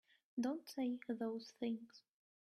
[0.39, 2.01] Don't say those things!